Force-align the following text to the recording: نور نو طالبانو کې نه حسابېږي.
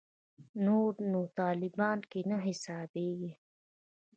نور 0.65 0.91
نو 1.11 1.21
طالبانو 1.39 2.03
کې 2.11 2.21
نه 2.29 2.37
حسابېږي. 2.45 3.31